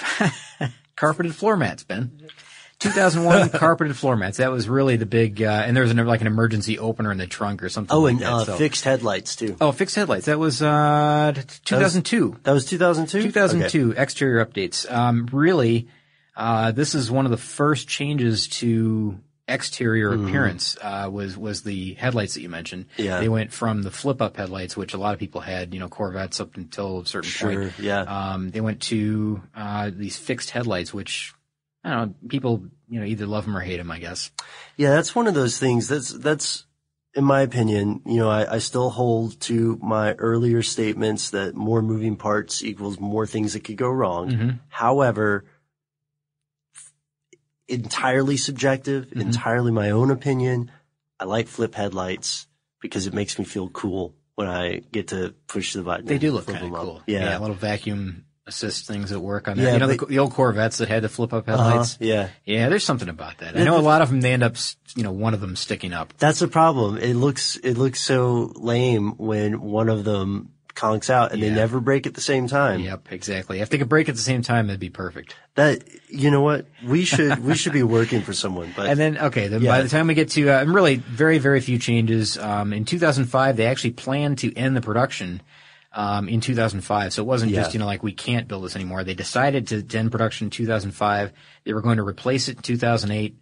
[0.96, 2.30] carpeted floor mats, Ben.
[2.80, 4.38] 2001 carpeted floor mats.
[4.38, 7.18] That was really the big, uh, and there was an, like an emergency opener in
[7.18, 8.32] the trunk or something Oh, like and that.
[8.34, 9.56] uh, so- fixed headlights too.
[9.60, 10.26] Oh, fixed headlights.
[10.28, 11.34] That was, uh,
[11.66, 12.38] 2002.
[12.44, 13.24] That was 2002?
[13.32, 14.90] 2002 exterior updates.
[14.92, 15.88] Um, really,
[16.36, 20.28] uh, this is one of the first changes to exterior Mm-hmm.
[20.28, 20.78] appearance.
[20.82, 22.86] Uh, was was the headlights that you mentioned.
[22.98, 23.20] Yeah.
[23.22, 25.74] they went from the flip up headlights, which a lot of people had.
[25.74, 27.80] You know, Corvettes up until a certain Sure, point.
[27.80, 28.02] yeah.
[28.02, 31.34] Um, they went to uh, these fixed headlights, which
[31.84, 32.16] I don't know.
[32.30, 33.92] People, you know, either love them or hate them.
[33.92, 34.32] I guess.
[34.78, 35.88] Yeah, that's one of those things.
[35.88, 36.66] That's that's
[37.14, 38.02] in my opinion.
[38.06, 43.00] You know, I, I still hold to my earlier statements that more moving parts equals
[43.00, 44.30] more things that could go wrong.
[44.32, 44.50] Mm-hmm.
[44.70, 45.46] However,
[47.68, 49.22] entirely subjective, Mm-hmm.
[49.22, 50.72] entirely my own opinion.
[51.20, 52.48] I like flip headlights
[52.82, 56.06] because it makes me feel cool when I get to push the button.
[56.06, 57.02] They do look kind of cool.
[57.08, 57.40] Yeah.
[57.40, 59.64] little vacuum assist things that work on that.
[59.64, 61.98] Yeah, you know, the, the old Corvettes that had the flip up Uh-huh, headlights.
[62.00, 62.30] yeah.
[62.46, 63.58] Yeah, there's something about that.
[63.58, 64.22] I know a lot of them.
[64.22, 64.56] They end up,
[64.96, 66.14] you know, one of them sticking up.
[66.18, 66.98] That's the problem.
[66.98, 71.80] It looks it looks so lame when one of them conks out and they never
[71.80, 72.80] break at the same time.
[72.82, 73.62] Yep, exactly.
[73.62, 75.36] If they could break at the same time, that'd be perfect.
[75.56, 78.72] That you know what we should we should be working for someone.
[78.76, 79.72] But And then, okay, then Yeah.
[79.72, 82.38] by the time we get to, uh, really very, very few changes.
[82.38, 85.42] Um, in 2005, they actually planned to end the production.
[86.00, 87.12] Um, in 2005.
[87.14, 89.04] So it wasn't just, you know, like we can't build this anymore.
[89.04, 91.34] They decided to to end production in 2005.
[91.64, 93.36] They were going to replace it in 2008.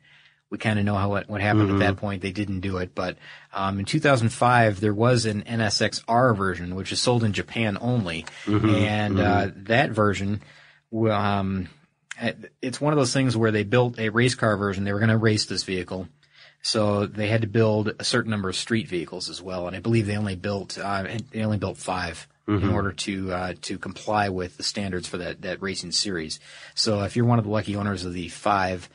[0.50, 1.82] We kind of know how what, what happened Mm-hmm.
[1.82, 2.22] at that point.
[2.22, 3.18] They didn't do it, but
[3.52, 8.70] um, in 2005 there was an NSX-R version, which is sold in Japan only, Mm-hmm.
[8.70, 10.40] and Uh, that version,
[11.12, 11.68] um,
[12.62, 14.86] it's one of those things where they built a race car version.
[14.86, 16.08] They were going to race this vehicle,
[16.62, 19.68] so they had to build a certain number of street vehicles as well.
[19.68, 21.78] And I believe they only built uh, they only built
[22.48, 26.40] 5 in order to uh, to comply with the standards for that that racing series.
[26.76, 28.90] So if you're one of the lucky owners of the five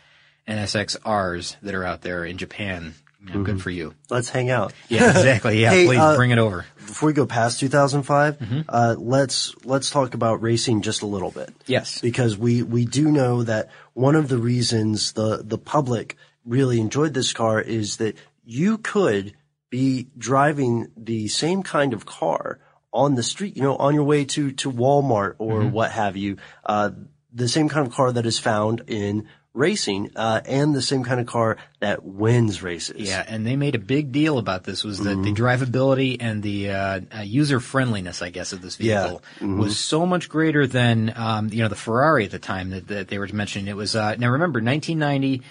[0.64, 2.94] NSX-Rs that are out there in Japan,
[3.26, 3.94] you know, good for you.
[4.08, 4.72] let's hang out.
[4.88, 5.60] Yeah, exactly.
[5.60, 6.64] Yeah, Hey, please uh, bring it over.
[6.76, 8.60] Before we go past 2005, Mm-hmm.
[8.68, 11.50] uh, let's let's talk about racing just a little bit.
[11.66, 12.00] Yes.
[12.00, 17.12] because we we do know that one of the reasons the the public really enjoyed
[17.14, 19.34] this car is that you could
[19.68, 22.58] be driving the same kind of car
[22.92, 25.70] on the street, you know, on your way to to Walmart or Mm-hmm.
[25.72, 26.36] what have you.
[26.64, 26.90] Uh,
[27.32, 31.20] the same kind of car that is found in racing, uh, and the same kind
[31.20, 32.96] of car that wins races.
[33.08, 36.70] Yeah, and they made a big deal about this was that the drivability and the
[36.70, 39.02] uh, uh, user friendliness, I guess, of this Yeah.
[39.02, 42.88] vehicle was so much greater than um, you know the Ferrari at the time that,
[42.88, 43.68] that they were mentioning.
[43.68, 45.42] It was uh, now remember 1990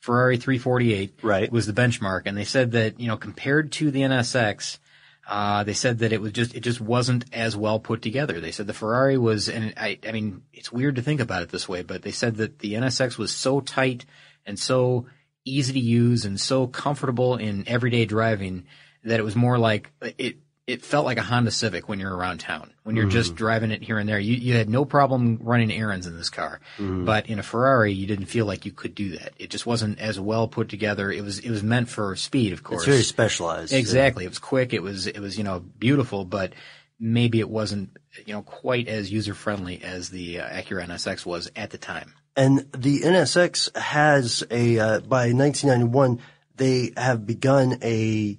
[0.00, 1.50] Ferrari 348 Right.
[1.52, 4.78] was the benchmark, and they said that you know compared to the NSX.
[5.26, 8.40] Uh, they said that it was just, it just wasn't as well put together.
[8.40, 11.48] They said the Ferrari was, and I, I mean, it's weird to think about it
[11.50, 14.04] this way, but they said that the NSX was so tight
[14.44, 15.06] and so
[15.44, 18.64] easy to use and so comfortable in everyday driving
[19.04, 20.36] that it was more like it.
[20.66, 22.72] It felt like a Honda Civic when you're around town.
[22.84, 26.06] When you're just driving it here and there, you, you had no problem running errands
[26.06, 26.60] in this car.
[27.04, 29.32] But in a Ferrari, you didn't feel like you could do that.
[29.38, 31.10] It just wasn't as well put together.
[31.10, 32.82] It was it was meant for speed, of course.
[32.82, 33.72] It's very specialized.
[33.72, 34.24] Exactly.
[34.24, 34.72] It was quick.
[34.72, 36.52] It was, it was, you know, beautiful, but
[37.00, 41.50] maybe it wasn't, you know, quite as user friendly as the uh, Acura NSX was
[41.56, 42.14] at the time.
[42.36, 46.20] And the NSX has a, uh, by 1991,
[46.56, 48.38] they have begun a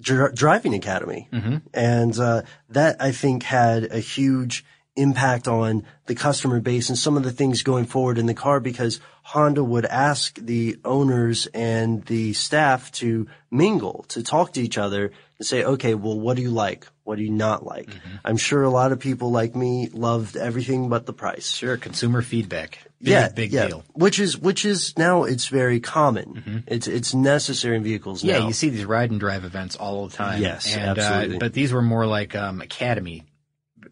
[0.00, 1.28] dri- driving academy.
[1.74, 4.64] And, uh, that I think had a huge
[4.96, 8.60] impact on the customer base and some of the things going forward in the car
[8.60, 14.78] because Honda would ask the owners and the staff to mingle, to talk to each
[14.78, 16.86] other say, okay, well, what do you like?
[17.04, 17.88] What do you not like?
[18.24, 21.50] I'm sure a lot of people like me loved everything but the price.
[21.50, 21.76] Sure.
[21.76, 22.78] Consumer feedback.
[23.00, 23.66] Big, yeah, big yeah.
[23.66, 23.84] deal.
[23.92, 26.64] Which is which is now it's very common.
[26.66, 28.46] It's it's necessary in vehicles Yeah, now.
[28.46, 30.40] you see these ride and drive events all the time.
[30.40, 31.36] Yes, and, absolutely.
[31.36, 33.24] Uh, but these were more like um, academy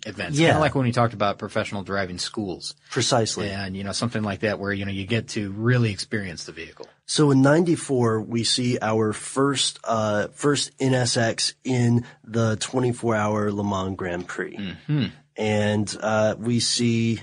[0.06, 0.38] events.
[0.38, 0.48] Yeah.
[0.48, 2.74] Kind of like when we talked about professional driving schools.
[2.90, 3.50] precisely.
[3.50, 6.52] And, you know, something like that where, you know, you get to really experience the
[6.52, 6.88] vehicle.
[7.06, 13.94] So in '94, we see our first uh, first NSX in the 24-hour Le Mans
[13.96, 15.04] Grand Prix, Mm-hmm.
[15.36, 17.20] and uh, we see.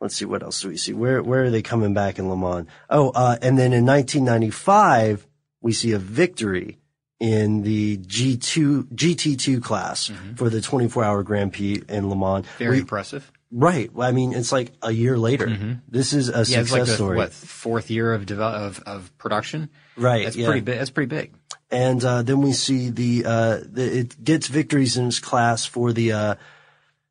[0.00, 0.92] Let's see what else do we see.
[0.92, 2.68] Where where are they coming back in Le Mans?
[2.90, 5.26] Oh, uh, and then in 1995,
[5.62, 6.78] we see a victory
[7.20, 12.44] in the G2 GT2 class for the 24-hour Grand Prix in Le Mans.
[12.44, 12.58] Mm-hmm.
[12.58, 13.32] Very We- impressive.
[13.50, 13.90] Right.
[13.98, 15.80] I mean, it's like a year later.
[15.88, 16.38] This is a Mm-hmm.
[16.38, 17.16] Yeah, success it's like the, story.
[17.16, 19.70] what, fourth year of, devel- of, of production?
[19.96, 20.24] Right.
[20.24, 20.46] That's yeah.
[20.46, 20.78] pretty big.
[20.78, 21.32] That's pretty big.
[21.70, 25.92] And uh, then we see the, uh, the it gets victories in its class for
[25.92, 26.34] the uh,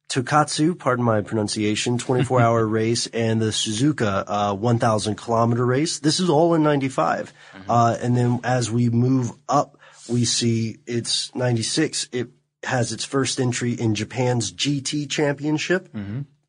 [0.09, 5.99] Tokatsu, pardon my pronunciation, 24 hour race and the Suzuka uh, 1,000 kilometer race.
[5.99, 7.33] This is all in 95.
[7.67, 12.09] Uh, and then as we move up, we see it's 96.
[12.11, 12.29] It
[12.63, 15.89] has its first entry in Japan's GT Championship,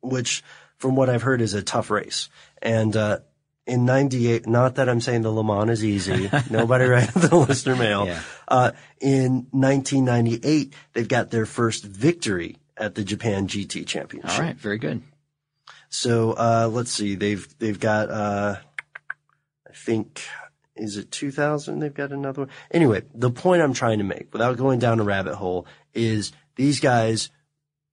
[0.01, 0.43] which,
[0.77, 2.29] from what I've heard, is a tough race.
[2.61, 3.19] And uh,
[3.65, 6.29] in 98, not that I'm saying the Le Mans is easy.
[6.49, 8.05] Nobody write the listener mail.
[8.05, 8.21] Yeah.
[8.47, 14.31] Uh, in 1998, they've got their first victory at the Japan GT Championship.
[14.31, 14.55] All right.
[14.55, 15.01] Very good.
[15.89, 17.15] So, uh, let's see.
[17.15, 18.55] They've, they've got, uh,
[19.67, 20.21] I think,
[20.75, 21.79] is it 2000?
[21.79, 22.49] They've got another one.
[22.69, 26.79] Anyway, the point I'm trying to make without going down a rabbit hole is these
[26.79, 27.29] guys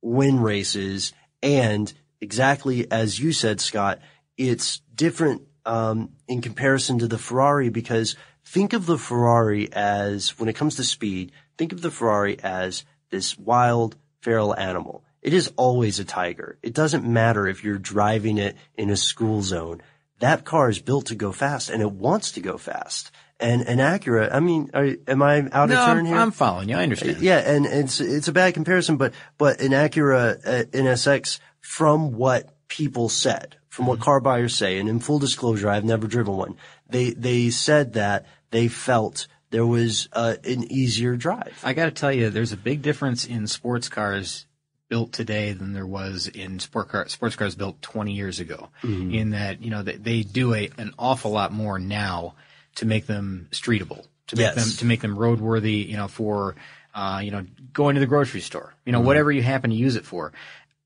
[0.03, 1.13] win races
[1.43, 4.01] and exactly as you said, Scott,
[4.37, 10.49] it's different, um, in comparison to the Ferrari because think of the Ferrari as, when
[10.49, 15.05] it comes to speed, think of the Ferrari as this wild, feral animal.
[15.21, 16.59] It is always a tiger.
[16.63, 19.83] It doesn't matter if you're driving it in a school zone.
[20.19, 23.11] That car is built to go fast and it wants to go fast.
[23.43, 26.17] And an Acura, I mean, are, am I out No, of turn I'm, here?
[26.17, 26.77] I'm following you.
[26.77, 27.21] I understand.
[27.21, 32.55] Yeah, and it's it's a bad comparison, but but an Acura uh, NSX from what
[32.69, 33.91] people said, from Mm-hmm.
[33.91, 36.57] what car buyers say, and in full disclosure, I've never driven one.
[36.89, 41.59] They they said that they felt there was uh, an easier drive.
[41.65, 44.47] I got to tell you, there's a big difference in sports cars
[44.89, 48.69] built today than there was in sport car, sports cars built 20 years ago.
[48.83, 52.35] In that, you know, they, they do a, an awful lot more now
[52.77, 54.55] to make them streetable, to make Yes.
[54.55, 55.87] them to make them roadworthy.
[55.89, 56.57] You know, for
[56.95, 58.75] uh, you know, going to the grocery store.
[58.85, 60.33] You know, whatever you happen to use it for.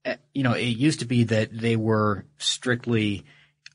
[0.04, 3.24] Uh, You know, it used to be that they were strictly.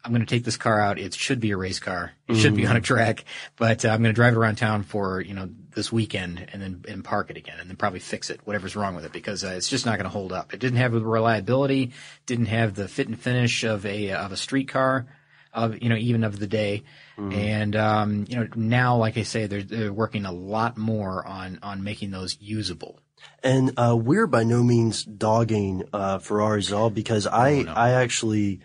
[0.04, 0.97] I'm going to take this car out.
[0.97, 2.13] It should be a race car.
[2.28, 3.24] It should be on a track,
[3.56, 6.60] but uh, I'm going to drive it around town for you know this weekend and
[6.62, 9.43] then and park it again and then probably fix it whatever's wrong with it because
[9.43, 10.54] uh, it's just not going to hold up.
[10.56, 11.91] It didn't have the reliability,
[12.26, 15.06] didn't have the fit and finish of a of a street car,
[15.54, 16.82] of you know even of the day.
[17.29, 21.60] And um, you know now, like I say, they're they're working a lot more on
[21.62, 22.99] on making those usable.
[23.43, 28.62] And uh, we're by no means dogging uh, Ferraris at all because I I actually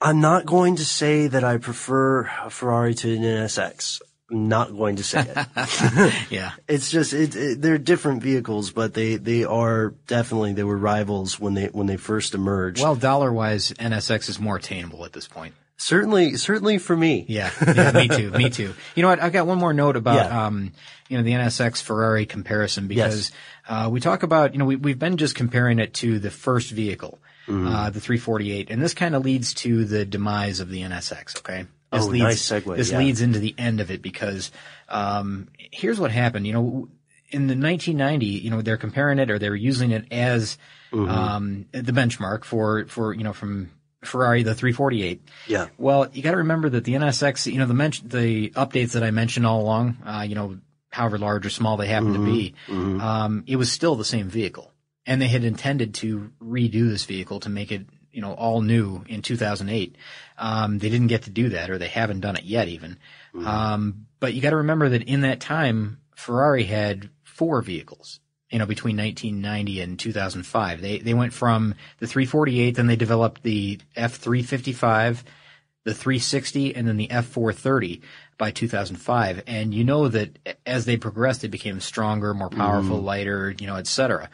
[0.00, 4.00] I'm not going to say that I prefer a Ferrari to an NSX.
[4.30, 6.14] I'm not going to say it.
[6.30, 6.52] Yeah.
[6.68, 11.38] It's just it, it, they're different vehicles, but they they are definitely they were rivals
[11.38, 12.80] when they when they first emerged.
[12.80, 15.54] Well, dollar wise, NSX is more attainable at this point.
[15.80, 17.24] Certainly certainly for me.
[17.28, 18.74] Yeah, yeah, me too, me too.
[18.94, 19.20] You know what?
[19.20, 20.46] I've got one more note about, Yeah.
[20.46, 20.72] um,
[21.08, 23.32] you know, the NSX Ferrari comparison because,
[23.68, 26.70] uh, we talk about, you know, we, we've been just comparing it to the first
[26.70, 27.66] vehicle, Mm-hmm.
[27.66, 31.66] uh, the 348, and this kind of leads to the demise of the NSX, okay?
[31.92, 32.98] This Oh, leads, nice segue, This yeah.
[32.98, 34.52] leads into the end of it because,
[34.88, 36.88] um, here's what happened, you know,
[37.30, 40.58] in the 1990, you know, they're comparing it or they're using it as,
[40.92, 41.08] Mm-hmm.
[41.08, 43.70] um, the benchmark for, for, you know, from
[44.02, 45.20] Ferrari, the 348.
[45.46, 45.66] Yeah.
[45.78, 49.02] Well, you got to remember that the NSX, you know, the men- the updates that
[49.02, 50.58] I mentioned all along, uh, you know,
[50.90, 54.72] however large or small they happen to be, um, it was still the same vehicle,
[55.06, 59.04] and they had intended to redo this vehicle to make it, you know, all new
[59.06, 59.94] in 2008.
[60.38, 62.98] Um, they didn't get to do that, or they haven't done it yet, even.
[63.34, 68.18] Um, but you got to remember that in that time, Ferrari had four vehicles
[68.50, 70.80] you know, between 1990 and 2005.
[70.80, 75.22] They, they went from the 348, then they developed the F355,
[75.84, 78.00] the 360, and then the F430
[78.38, 79.42] by 2005.
[79.46, 83.06] And you know that as they progressed, they became stronger, more powerful, mm-hmm.
[83.06, 84.28] lighter, you know, et cetera.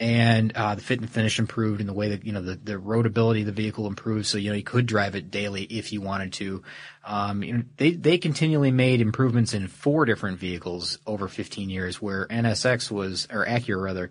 [0.00, 2.72] And, uh, the fit and finish improved and the way that, you know, the, the
[2.72, 4.24] roadability of the vehicle improved.
[4.24, 6.62] So, you know, you could drive it daily if you wanted to.
[7.04, 12.00] Um, you know, they, they continually made improvements in four different vehicles over 15 years
[12.00, 14.10] where NSX was, or Acura rather,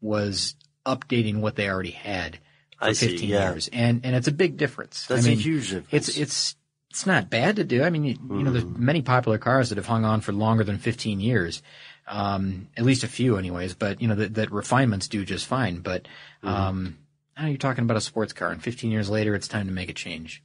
[0.00, 2.40] was updating what they already had
[2.78, 3.50] for I see, 15 yeah.
[3.52, 3.68] years.
[3.72, 5.06] And, and it's a big difference.
[5.06, 6.08] That's I a mean, huge difference.
[6.08, 6.56] It's, it's,
[6.90, 7.82] it's not bad to do.
[7.82, 10.64] I mean, you, you know, there's many popular cars that have hung on for longer
[10.64, 11.62] than 15 years.
[12.08, 15.80] Um, at least a few anyways, but you know, that, that refinements do just fine.
[15.80, 16.08] But,
[16.42, 16.96] um,
[17.36, 19.72] I know you're talking about a sports car and 15 years later, it's time to
[19.72, 20.42] make a change.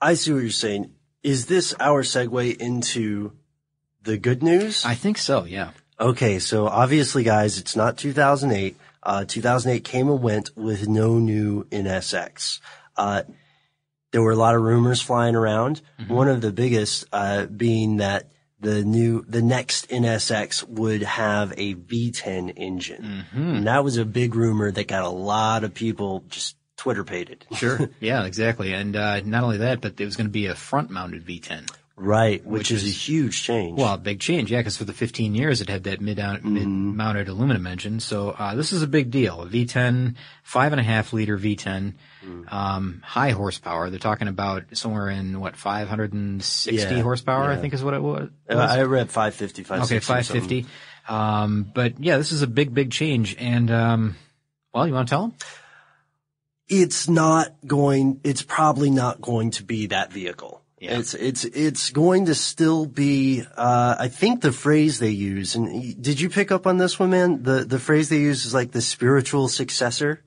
[0.00, 0.92] I see what you're saying.
[1.22, 3.32] Is this our segue into
[4.02, 4.84] the good news?
[4.84, 5.44] I think so.
[5.44, 5.70] Yeah.
[6.00, 8.76] Okay, so obviously, guys, it's not 2008.
[9.02, 12.60] Uh, 2008 came and went with no new NSX.
[12.96, 13.22] Uh,
[14.12, 15.82] there were a lot of rumors flying around.
[16.06, 18.30] One of the biggest uh, being that
[18.60, 23.24] the new, the next NSX would have a V10 engine.
[23.32, 27.46] And that was a big rumor that got a lot of people just Twitter pated.
[27.54, 27.90] Sure.
[28.00, 28.72] yeah, exactly.
[28.72, 31.68] And, uh, not only that, but it was going to be a front mounted V10.
[32.00, 33.78] Right, which, Which is, is- a huge change.
[33.78, 37.28] Well, a big change, yeah, because for the 15 years it had that mid mid-mounted
[37.28, 37.98] aluminum engine.
[38.00, 39.42] So uh, this is a big deal.
[39.42, 41.94] A V10, five and a half liter V10,
[42.48, 43.90] um, high horsepower.
[43.90, 48.30] They're talking about somewhere in what 560 Yeah, horsepower, I think is what it was.
[48.48, 49.96] Uh, I read 550, 560.
[49.96, 50.66] okay, 550.
[51.08, 53.34] Um, but yeah, this is a big, big change.
[53.38, 54.16] And um,
[54.72, 55.34] well, you want to tell them?
[56.68, 60.62] it's not going, it's probably not going to be that vehicle.
[60.80, 60.98] Yeah.
[60.98, 66.00] It's, it's, it's going to still be, uh, I think the phrase they use, and
[66.00, 67.42] did you pick up on this one, man?
[67.42, 70.22] The, the phrase they use is like the spiritual successor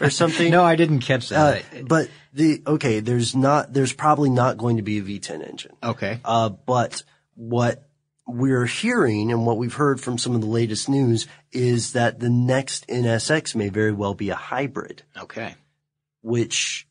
[0.00, 0.50] or something.
[0.50, 1.86] No, I didn't catch Uh, that.
[1.88, 5.72] but the, okay, there's not, there's probably not going to be a V10 engine.
[5.84, 6.18] okay.
[6.24, 7.88] Uh, but what
[8.26, 12.30] we're hearing and what we've heard from some of the latest news is that the
[12.30, 15.54] next NSX may very well be a hybrid, Okay.
[16.22, 16.86] which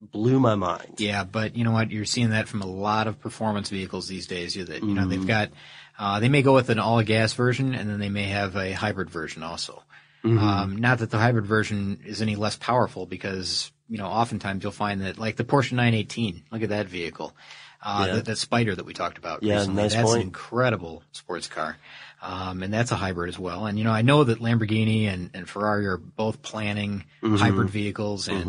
[0.00, 0.94] blew my mind.
[0.98, 1.90] Yeah, but you know what?
[1.90, 4.56] You're seeing that from a lot of performance vehicles these days.
[4.56, 5.50] You that you know they've got,
[5.98, 8.72] uh, they may go with an all gas version, and then they may have a
[8.72, 9.82] hybrid version also.
[10.22, 14.72] Um, not that the hybrid version is any less powerful, because you know oftentimes you'll
[14.72, 16.42] find that like the Porsche 918.
[16.52, 17.34] Look at that vehicle,
[17.82, 18.14] uh, Yeah.
[18.16, 19.82] that, that Spider that we talked about Yeah, recently.
[19.82, 20.16] nice that's point.
[20.16, 21.78] an incredible sports car.
[22.22, 23.64] Um, and that's a hybrid as well.
[23.66, 27.04] And you know, I know that Lamborghini and, and Ferrari are both planning
[27.38, 28.44] hybrid vehicles and,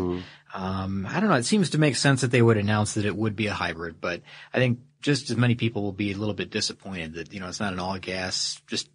[0.53, 1.35] um, I don't know.
[1.35, 4.01] It seems to make sense that they would announce that it would be a hybrid,
[4.01, 4.21] but
[4.53, 7.47] I think just as many people will be a little bit disappointed that, you know,
[7.47, 8.89] it's not an all gas, just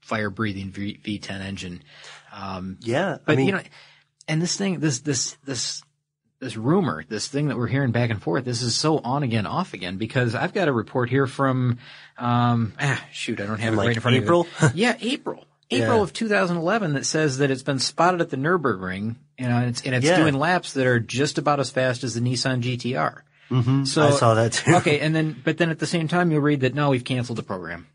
[0.00, 1.82] fire breathing v, V10 engine.
[2.32, 3.62] Um, Yeah, but I mean, you know,
[4.28, 5.82] and this thing, this, this, this,
[6.42, 9.46] this rumor, this thing that we're hearing back and forth, this is so on again,
[9.46, 11.78] off again, because I've got a report here from,
[12.18, 14.48] um, ah, shoot, I don't have it right in front April?
[14.60, 14.80] of me.
[14.82, 15.44] yeah, April.
[15.70, 16.02] April Yeah.
[16.02, 20.04] of 2011 that says that it's been spotted at the Nürburgring, and it's, and it's
[20.04, 20.16] Yeah.
[20.16, 23.22] doing laps that are just about as fast as the Nissan GTR.
[23.48, 23.84] Mm-hmm.
[23.84, 24.74] So I saw that too.
[24.76, 27.38] okay, and then but then at the same time you'll read that no, we've canceled
[27.38, 27.86] the program.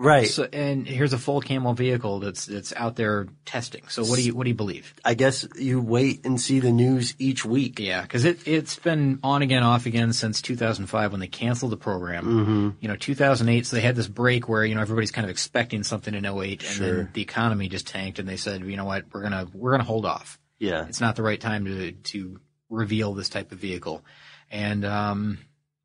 [0.00, 0.28] Right.
[0.28, 3.82] So and here's a full camo vehicle that's that's out there testing.
[3.88, 4.94] So what do you what do you believe?
[5.04, 7.80] I guess you wait and see the news each week.
[7.80, 11.76] Yeah, because it it's been on again, off again since 2005 when they canceled the
[11.76, 12.76] program.
[12.80, 15.82] You know, 2008, so they had this break where you know everybody's kind of expecting
[15.82, 19.06] something in 08, and then the economy just tanked, and they said, you know what,
[19.12, 20.38] we're gonna we're gonna hold off.
[20.60, 20.86] Yeah.
[20.86, 24.04] It's not the right time to to reveal this type of vehicle,
[24.48, 25.38] and um,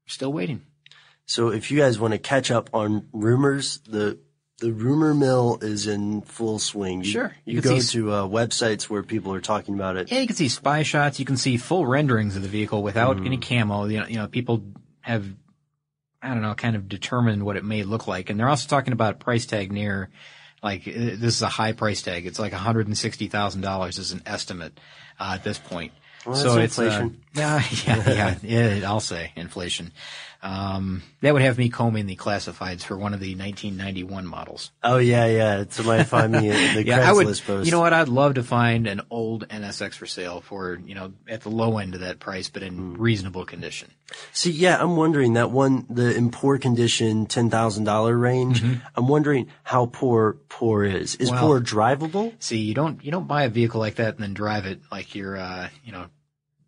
[0.06, 0.62] still waiting.
[1.26, 4.20] So if you guys want to catch up on rumors, the
[4.60, 7.00] the rumor mill is in full swing.
[7.04, 7.36] You, Sure.
[7.44, 10.12] You, You can go see- to uh, websites where people are talking about it.
[10.12, 11.20] Yeah, you can see spy shots.
[11.20, 13.26] You can see full renderings of the vehicle without Mm.
[13.26, 13.86] any camo.
[13.86, 14.64] You know, you know, people
[15.02, 15.26] have,
[16.22, 18.94] I don't know, kind of determined what it may look like, and they're also talking
[18.94, 20.10] about a price tag near,
[20.62, 22.26] like uh, this is a high price tag.
[22.26, 24.80] It's like one hundred and sixty thousand dollars is an estimate
[25.20, 25.92] uh, at this point.
[26.26, 27.24] Well, so that's it's uh, inflation.
[27.36, 28.88] yeah, yeah, yeah, yeah.
[28.90, 29.92] I'll say inflation.
[30.44, 34.72] Um, that would have me combing the classifieds for one of the 1991 models.
[34.84, 35.64] Oh yeah, yeah.
[35.70, 37.26] Somebody find me the Yeah, Craigslist I would.
[37.46, 37.66] post.
[37.66, 37.94] You know what?
[37.94, 41.78] I'd love to find an old NSX for sale for you know at the low
[41.78, 42.94] end of that price, but in Hmm.
[43.02, 43.90] reasonable condition.
[44.34, 48.62] See, yeah, I'm wondering that one, the in poor condition, ten thousand dollar range.
[48.96, 51.16] I'm wondering how poor poor is.
[51.16, 52.34] Is Well- poor drivable?
[52.40, 55.16] See, you don't you don't buy a vehicle like that and then drive it like
[55.16, 56.08] you're uh you know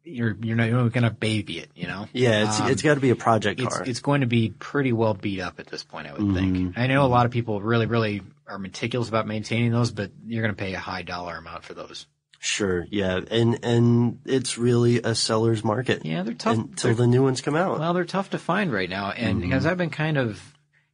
[0.06, 1.70] you're you're not, you're not gonna baby it.
[1.76, 2.08] You know.
[2.14, 3.84] Yeah, it's Um, it's got to be a project it's car.
[3.86, 6.36] it's going to be pretty well beat up at this point, I would Mm-hmm.
[6.66, 6.78] think.
[6.78, 10.44] I know a lot of people really really are meticulous about maintaining those, but you're
[10.44, 12.06] going to pay a high dollar amount for those.
[12.40, 16.06] sure, yeah, and and it's really a seller's market.
[16.06, 16.56] Yeah, they're tough.
[16.58, 17.80] until They're- the new ones come out.
[17.80, 19.50] Well, they're tough to find right now, and Mm-hmm.
[19.50, 20.40] because I've been kind of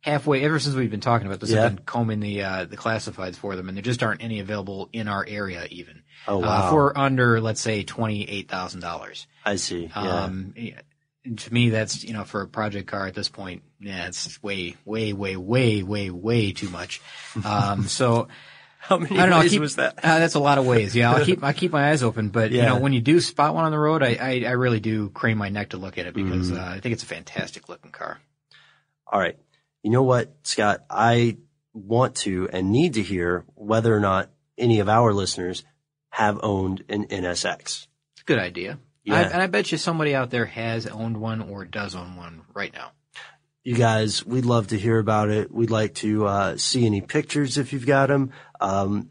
[0.02, 1.66] halfway ever since we've been talking about this, Yeah.
[1.66, 4.90] I've been combing the uh, the classifieds for them, and there just aren't any available
[4.94, 6.02] in our area even.
[6.28, 9.28] Oh, Uh, for under let's say twenty eight thousand dollars.
[9.46, 9.86] I see.
[9.96, 10.24] Yeah.
[10.24, 10.82] Um, yeah,
[11.38, 14.76] to me, that's you know for a project car at this point, yeah, it's way,
[14.86, 17.02] way, way, way, way, way too much.
[17.46, 18.28] Um, so.
[18.84, 19.36] How many I don't know.
[19.36, 20.00] I ways keep, was that?
[20.04, 20.96] Uh, that's a lot of ways.
[20.96, 23.54] Yeah, I'll keep I keep my eyes open, but you know when you do spot
[23.54, 26.08] one on the road, I I, I really do crane my neck to look at
[26.08, 26.60] it because Mm-hmm.
[26.60, 28.20] uh, I think it's a fantastic looking car.
[29.06, 29.38] All right.
[29.84, 30.86] You know what, Scott?
[30.90, 31.38] I
[31.74, 35.64] want to and need to hear whether or not any of our listeners
[36.10, 37.88] have owned an NSX.
[38.14, 38.78] It's a good idea.
[39.04, 39.16] Yeah.
[39.16, 42.42] I, and I bet you somebody out there has owned one or does own one
[42.54, 42.92] right now.
[43.64, 45.52] You guys, we'd love to hear about it.
[45.52, 48.32] We'd like to uh, see any pictures if you've got them.
[48.60, 49.10] Um,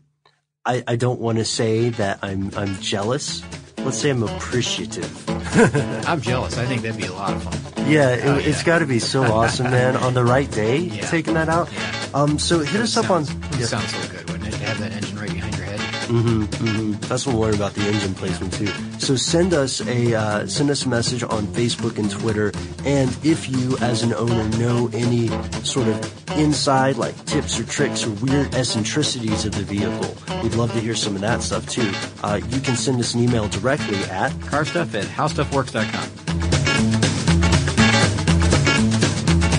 [0.65, 3.43] I, I don't want to say that I'm I'm jealous.
[3.85, 5.29] Let's say I'm appreciative.
[6.09, 6.57] I'm jealous.
[6.59, 7.87] I think that'd be a lot of fun.
[7.91, 8.65] Yeah, it, Oh, it's yeah.
[8.65, 9.97] got to be so awesome, man.
[9.97, 11.07] On the right day, Yeah.
[11.07, 11.69] taking that out.
[11.73, 11.95] Yeah.
[12.15, 13.25] Um, so hit us up on.
[13.25, 13.67] Sounds- Yeah.
[13.67, 14.53] Sounds so good, wouldn't it?
[14.59, 15.81] To have that engine right behind your head.
[15.81, 16.93] Mm-hmm.
[17.09, 18.67] That's what we'll learn about the engine placement too.
[18.99, 22.53] So send us a uh, send us a message on Facebook and Twitter.
[22.85, 25.29] And if you, as an owner, know any
[25.65, 30.73] sort of inside like tips or tricks or weird eccentricities of the vehicle, we'd love
[30.73, 31.91] to hear some of that stuff too.
[32.23, 36.31] Uh, you can send us an email directly at Car stuff at howstuffworks.com.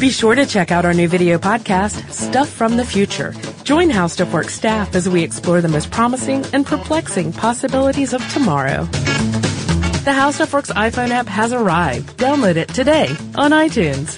[0.01, 3.35] Be sure to check out our new video podcast, Stuff from the Future.
[3.63, 8.27] Join How Stuff Works staff as we explore the most promising and perplexing possibilities of
[8.33, 8.85] tomorrow.
[10.03, 12.17] The How Stuff Works iPhone app has arrived.
[12.17, 14.17] Download it today on iTunes.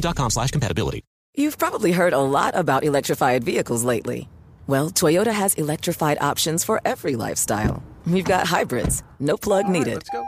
[0.00, 1.04] dexcom.com slash compatibility.
[1.34, 4.28] You've probably heard a lot about electrified vehicles lately.
[4.66, 7.82] Well, Toyota has electrified options for every lifestyle.
[8.06, 9.94] We've got hybrids, no plug needed.
[9.94, 10.24] let's go.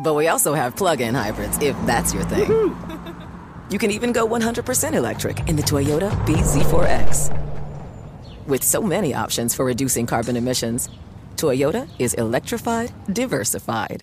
[0.00, 2.76] But we also have plug-in hybrids, if that's your thing.
[3.70, 7.28] You can even go 100% electric in the Toyota BZ4X.
[8.46, 10.88] With so many options for reducing carbon emissions,
[11.36, 14.02] Toyota is electrified, diversified.